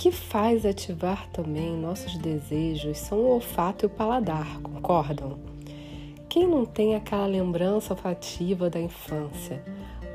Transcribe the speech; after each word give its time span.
que 0.00 0.10
faz 0.10 0.64
ativar 0.64 1.28
também 1.28 1.76
nossos 1.76 2.16
desejos 2.16 2.96
são 2.96 3.18
o 3.18 3.32
olfato 3.34 3.84
e 3.84 3.86
o 3.86 3.90
paladar, 3.90 4.58
concordam? 4.62 5.38
Quem 6.26 6.46
não 6.46 6.64
tem 6.64 6.94
aquela 6.94 7.26
lembrança 7.26 7.92
olfativa 7.92 8.70
da 8.70 8.80
infância? 8.80 9.62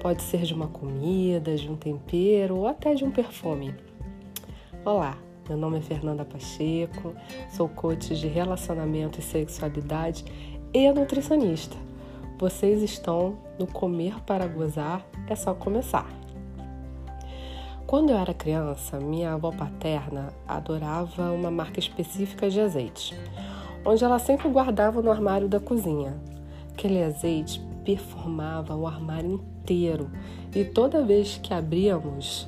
Pode 0.01 0.23
ser 0.23 0.41
de 0.41 0.55
uma 0.55 0.67
comida, 0.67 1.55
de 1.55 1.69
um 1.69 1.75
tempero 1.75 2.55
ou 2.55 2.67
até 2.67 2.95
de 2.95 3.05
um 3.05 3.11
perfume. 3.11 3.75
Olá, 4.83 5.19
meu 5.47 5.55
nome 5.55 5.77
é 5.77 5.81
Fernanda 5.81 6.25
Pacheco, 6.25 7.13
sou 7.51 7.69
coach 7.69 8.15
de 8.15 8.27
relacionamento 8.27 9.19
e 9.19 9.21
sexualidade 9.21 10.25
e 10.73 10.91
nutricionista. 10.91 11.77
Vocês 12.39 12.81
estão 12.81 13.37
no 13.59 13.67
Comer 13.67 14.19
para 14.21 14.47
Gozar, 14.47 15.05
é 15.29 15.35
só 15.35 15.53
começar. 15.53 16.24
Quando 17.87 18.09
eu 18.09 18.17
era 18.17 18.33
criança, 18.33 18.99
minha 18.99 19.33
avó 19.33 19.51
paterna 19.51 20.33
adorava 20.47 21.31
uma 21.31 21.51
marca 21.51 21.79
específica 21.79 22.49
de 22.49 22.59
azeite, 22.59 23.15
onde 23.85 24.03
ela 24.03 24.17
sempre 24.17 24.49
guardava 24.49 25.03
no 25.03 25.11
armário 25.11 25.47
da 25.47 25.59
cozinha. 25.59 26.15
Aquele 26.73 27.03
azeite 27.03 27.61
perfumava 27.83 28.75
o 28.75 28.87
armário 28.87 29.33
inteiro 29.33 30.09
e 30.55 30.65
toda 30.65 31.05
vez 31.05 31.39
que 31.41 31.53
abríamos, 31.53 32.47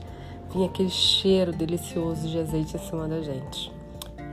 vinha 0.51 0.65
aquele 0.65 0.89
cheiro 0.89 1.51
delicioso 1.51 2.27
de 2.27 2.39
azeite 2.39 2.75
em 2.75 2.79
cima 2.79 3.07
da 3.07 3.21
gente. 3.21 3.71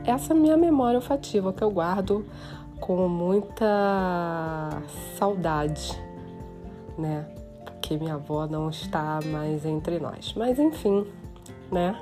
Essa 0.03 0.33
é 0.33 0.35
a 0.35 0.39
minha 0.39 0.57
memória 0.57 0.97
olfativa 0.97 1.53
que 1.53 1.63
eu 1.63 1.69
guardo 1.69 2.25
com 2.79 3.07
muita 3.07 4.81
saudade, 5.19 5.91
né? 6.97 7.34
Porque 7.85 7.97
minha 7.97 8.15
avó 8.15 8.47
não 8.47 8.71
está 8.71 9.19
mais 9.27 9.63
entre 9.63 9.99
nós. 9.99 10.33
Mas 10.35 10.57
enfim, 10.57 11.05
né? 11.71 11.95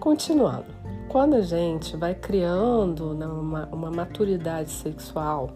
Continuando. 0.00 0.64
Quando 1.10 1.34
a 1.34 1.42
gente 1.42 1.94
vai 1.94 2.14
criando 2.14 3.10
uma, 3.10 3.66
uma 3.66 3.90
maturidade 3.90 4.70
sexual, 4.70 5.50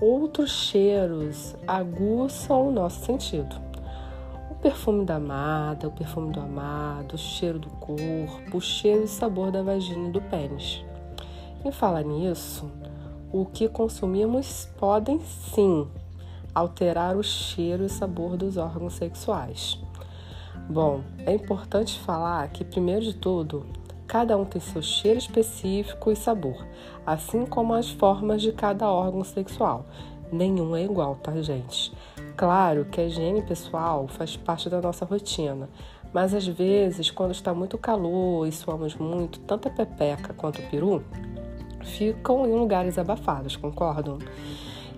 outros 0.00 0.52
cheiros 0.52 1.56
aguçam 1.66 2.68
o 2.68 2.70
nosso 2.70 3.04
sentido. 3.04 3.56
O 4.52 4.54
perfume 4.54 5.04
da 5.04 5.16
amada, 5.16 5.88
o 5.88 5.90
perfume 5.90 6.32
do 6.32 6.38
amado, 6.38 7.16
o 7.16 7.18
cheiro 7.18 7.58
do 7.58 7.70
corpo, 7.70 8.56
o 8.56 8.60
cheiro 8.60 9.02
e 9.02 9.08
sabor 9.08 9.50
da 9.50 9.64
vagina 9.64 10.10
e 10.10 10.12
do 10.12 10.20
pênis. 10.20 10.84
Em 11.64 11.72
falar 11.72 12.04
nisso, 12.04 12.70
o 13.32 13.44
que 13.46 13.68
consumimos 13.68 14.70
podem 14.78 15.18
sim 15.52 15.88
alterar 16.56 17.18
o 17.18 17.22
cheiro 17.22 17.84
e 17.84 17.88
sabor 17.90 18.34
dos 18.38 18.56
órgãos 18.56 18.94
sexuais. 18.94 19.78
Bom, 20.70 21.02
é 21.26 21.34
importante 21.34 22.00
falar 22.00 22.48
que, 22.48 22.64
primeiro 22.64 23.02
de 23.02 23.14
tudo, 23.14 23.66
cada 24.06 24.38
um 24.38 24.46
tem 24.46 24.58
seu 24.58 24.80
cheiro 24.80 25.18
específico 25.18 26.10
e 26.10 26.16
sabor, 26.16 26.66
assim 27.04 27.44
como 27.44 27.74
as 27.74 27.90
formas 27.90 28.40
de 28.40 28.52
cada 28.52 28.90
órgão 28.90 29.22
sexual. 29.22 29.84
Nenhum 30.32 30.74
é 30.74 30.82
igual, 30.82 31.16
tá, 31.16 31.30
gente? 31.42 31.92
Claro 32.38 32.86
que 32.86 33.02
a 33.02 33.04
higiene 33.04 33.42
pessoal 33.42 34.08
faz 34.08 34.34
parte 34.34 34.70
da 34.70 34.80
nossa 34.80 35.04
rotina, 35.04 35.68
mas 36.10 36.32
às 36.32 36.46
vezes, 36.46 37.10
quando 37.10 37.32
está 37.32 37.52
muito 37.52 37.76
calor 37.76 38.48
e 38.48 38.52
suamos 38.52 38.96
muito, 38.96 39.40
tanto 39.40 39.68
a 39.68 39.70
pepeca 39.70 40.32
quanto 40.32 40.62
o 40.62 40.70
peru 40.70 41.04
ficam 41.82 42.46
em 42.46 42.54
lugares 42.54 42.96
abafados, 42.96 43.56
concordam? 43.56 44.18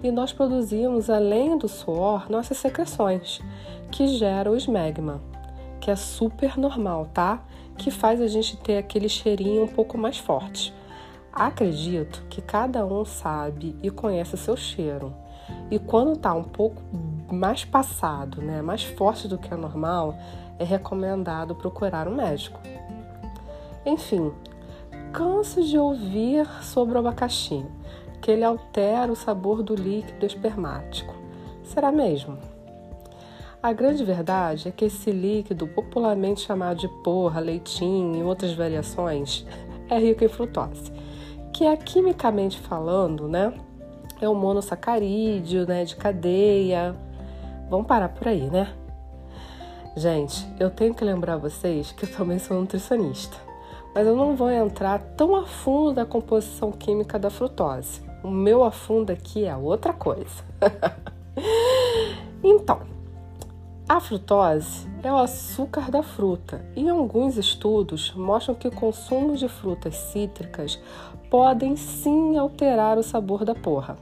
E 0.02 0.10
nós 0.10 0.32
produzimos, 0.32 1.10
além 1.10 1.58
do 1.58 1.68
suor, 1.68 2.30
nossas 2.30 2.58
secreções, 2.58 3.40
que 3.90 4.06
geram 4.06 4.52
o 4.52 4.56
esmegma, 4.56 5.20
que 5.80 5.90
é 5.90 5.96
super 5.96 6.56
normal, 6.56 7.06
tá? 7.12 7.42
Que 7.76 7.90
faz 7.90 8.20
a 8.20 8.28
gente 8.28 8.56
ter 8.58 8.78
aquele 8.78 9.08
cheirinho 9.08 9.64
um 9.64 9.68
pouco 9.68 9.98
mais 9.98 10.18
forte. 10.18 10.72
Acredito 11.32 12.24
que 12.28 12.40
cada 12.40 12.84
um 12.86 13.04
sabe 13.04 13.76
e 13.82 13.90
conhece 13.90 14.34
o 14.34 14.38
seu 14.38 14.56
cheiro. 14.56 15.12
E 15.70 15.78
quando 15.78 16.16
tá 16.16 16.32
um 16.32 16.44
pouco 16.44 16.82
mais 17.30 17.64
passado, 17.64 18.40
né, 18.40 18.62
mais 18.62 18.84
forte 18.84 19.26
do 19.28 19.38
que 19.38 19.52
é 19.52 19.56
normal, 19.56 20.16
é 20.58 20.64
recomendado 20.64 21.54
procurar 21.54 22.08
um 22.08 22.14
médico. 22.14 22.60
Enfim, 23.84 24.32
canso 25.12 25.62
de 25.62 25.78
ouvir 25.78 26.46
sobre 26.62 26.96
o 26.96 26.98
abacaxi, 26.98 27.64
que 28.20 28.30
ele 28.30 28.44
altera 28.44 29.10
o 29.10 29.16
sabor 29.16 29.62
do 29.62 29.74
líquido 29.74 30.26
espermático. 30.26 31.14
Será 31.62 31.92
mesmo? 31.92 32.38
A 33.62 33.72
grande 33.72 34.04
verdade 34.04 34.68
é 34.68 34.70
que 34.70 34.84
esse 34.84 35.10
líquido, 35.10 35.66
popularmente 35.66 36.40
chamado 36.40 36.78
de 36.78 36.88
porra, 37.02 37.40
leitinho 37.40 38.16
e 38.16 38.22
outras 38.22 38.54
variações, 38.54 39.46
é 39.90 39.98
rico 39.98 40.24
em 40.24 40.28
frutose, 40.28 40.92
que 41.52 41.64
é 41.64 41.76
quimicamente 41.76 42.58
falando, 42.58 43.28
né, 43.28 43.52
é 44.20 44.28
um 44.28 44.34
monossacarídeo, 44.34 45.66
né, 45.66 45.84
de 45.84 45.96
cadeia. 45.96 46.94
Vamos 47.70 47.86
parar 47.86 48.08
por 48.08 48.26
aí, 48.26 48.48
né? 48.50 48.72
Gente, 49.96 50.46
eu 50.58 50.70
tenho 50.70 50.94
que 50.94 51.04
lembrar 51.04 51.36
vocês 51.36 51.92
que 51.92 52.04
eu 52.04 52.12
também 52.12 52.38
sou 52.38 52.60
nutricionista 52.60 53.48
mas 53.98 54.06
eu 54.06 54.14
não 54.14 54.36
vou 54.36 54.48
entrar 54.48 55.00
tão 55.16 55.34
a 55.34 55.44
fundo 55.44 55.94
da 55.94 56.06
composição 56.06 56.70
química 56.70 57.18
da 57.18 57.30
frutose. 57.30 58.00
O 58.22 58.30
meu 58.30 58.64
a 58.64 58.70
fundo 58.70 59.10
aqui 59.10 59.44
é 59.44 59.56
outra 59.56 59.92
coisa. 59.92 60.42
então, 62.42 62.80
a 63.88 64.00
frutose 64.00 64.86
é 65.02 65.10
o 65.10 65.16
açúcar 65.16 65.90
da 65.90 66.02
fruta 66.02 66.64
e 66.76 66.88
alguns 66.88 67.38
estudos 67.38 68.12
mostram 68.14 68.54
que 68.54 68.68
o 68.68 68.72
consumo 68.72 69.36
de 69.36 69.48
frutas 69.48 69.94
cítricas 69.96 70.78
podem 71.30 71.76
sim 71.76 72.36
alterar 72.36 72.98
o 72.98 73.02
sabor 73.02 73.44
da 73.44 73.54
porra. 73.54 73.96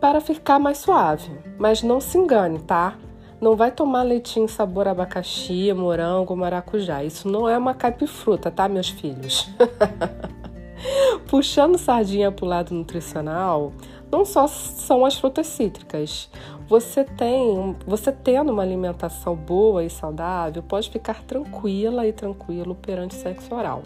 Para 0.00 0.20
ficar 0.20 0.58
mais 0.58 0.78
suave, 0.78 1.30
mas 1.58 1.82
não 1.82 2.00
se 2.00 2.18
engane, 2.18 2.58
tá? 2.58 2.98
Não 3.40 3.56
vai 3.56 3.70
tomar 3.70 4.02
leitinho 4.02 4.48
sabor 4.48 4.86
abacaxi, 4.86 5.72
morango, 5.72 6.36
maracujá. 6.36 7.02
Isso 7.02 7.28
não 7.28 7.48
é 7.48 7.56
uma 7.56 7.74
caipifruta, 7.74 8.50
tá, 8.50 8.68
meus 8.68 8.88
filhos? 8.88 9.48
Puxando 11.28 11.78
sardinha 11.78 12.30
para 12.30 12.44
o 12.44 12.48
lado 12.48 12.74
nutricional, 12.74 13.72
não 14.10 14.24
só 14.24 14.46
são 14.46 15.04
as 15.04 15.18
frutas 15.18 15.46
cítricas. 15.46 16.30
Você 16.68 17.04
tem, 17.04 17.76
você 17.86 18.12
tendo 18.12 18.52
uma 18.52 18.62
alimentação 18.62 19.34
boa 19.34 19.84
e 19.84 19.90
saudável, 19.90 20.62
pode 20.62 20.90
ficar 20.90 21.22
tranquila 21.22 22.06
e 22.06 22.12
tranquilo 22.12 22.74
perante 22.74 23.16
o 23.16 23.18
sexo 23.18 23.54
oral. 23.54 23.82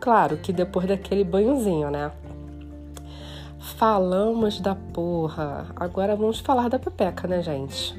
Claro 0.00 0.36
que 0.36 0.52
depois 0.52 0.86
daquele 0.86 1.24
banhozinho, 1.24 1.90
né? 1.90 2.12
Falamos 3.58 4.60
da 4.60 4.74
porra. 4.74 5.66
Agora 5.76 6.16
vamos 6.16 6.38
falar 6.38 6.68
da 6.68 6.78
pepeca, 6.78 7.26
né, 7.26 7.42
gente? 7.42 7.94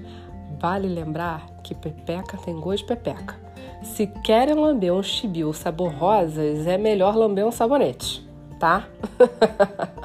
Vale 0.59 0.87
lembrar 0.87 1.45
que 1.63 1.75
pepeca 1.75 2.37
tem 2.37 2.59
gosto 2.59 2.79
de 2.79 2.85
pepeca. 2.85 3.35
Se 3.83 4.07
querem 4.07 4.55
lamber 4.55 4.93
um 4.93 5.03
chibiu 5.03 5.53
sabor 5.53 5.91
rosas, 5.91 6.65
é 6.65 6.77
melhor 6.77 7.15
lamber 7.15 7.45
um 7.45 7.51
sabonete, 7.51 8.26
tá? 8.59 8.87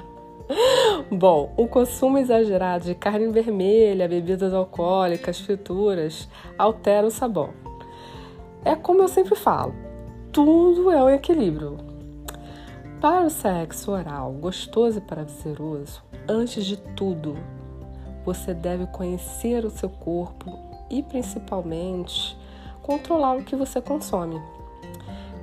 Bom, 1.10 1.52
o 1.56 1.66
consumo 1.66 2.18
exagerado 2.18 2.84
de 2.84 2.94
carne 2.94 3.28
vermelha, 3.28 4.08
bebidas 4.08 4.52
alcoólicas, 4.52 5.40
frituras 5.40 6.28
altera 6.58 7.06
o 7.06 7.10
sabor. 7.10 7.50
É 8.64 8.74
como 8.74 9.02
eu 9.02 9.08
sempre 9.08 9.34
falo, 9.34 9.74
tudo 10.32 10.90
é 10.90 11.02
um 11.02 11.10
equilíbrio. 11.10 11.78
Para 13.00 13.26
o 13.26 13.30
sexo 13.30 13.90
oral 13.90 14.32
gostoso 14.32 14.98
e 14.98 15.00
prazeroso, 15.00 16.02
antes 16.28 16.64
de 16.64 16.76
tudo, 16.76 17.36
você 18.24 18.54
deve 18.54 18.86
conhecer 18.86 19.64
o 19.64 19.70
seu 19.70 19.88
corpo 19.88 20.56
e, 20.88 21.02
principalmente, 21.02 22.38
controlar 22.80 23.36
o 23.36 23.44
que 23.44 23.56
você 23.56 23.80
consome. 23.80 24.40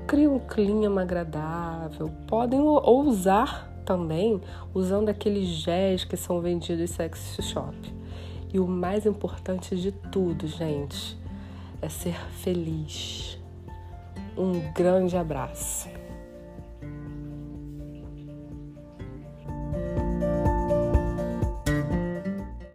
Crie 0.10 0.28
um 0.28 0.40
clima 0.40 1.04
agradável. 1.04 2.10
Podem 2.26 2.60
ousar 2.60 3.72
também 3.86 4.42
usando 4.74 5.10
aqueles 5.10 5.48
géis 5.48 6.04
que 6.04 6.18
são 6.18 6.42
vendidos 6.42 6.82
em 6.82 6.88
sex 6.88 7.38
shop. 7.44 7.78
E 8.52 8.60
o 8.60 8.68
mais 8.68 9.06
importante 9.06 9.76
de 9.76 9.92
tudo, 9.92 10.48
gente, 10.48 11.16
é 11.80 11.88
ser 11.88 12.20
feliz. 12.32 13.38
Um 14.36 14.74
grande 14.74 15.16
abraço. 15.16 15.99